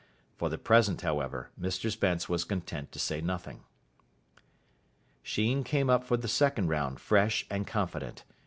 [0.35, 3.65] For the present, however, Mr Spence was content to say nothing.
[5.21, 8.23] Sheen came up for the second round fresh and confident.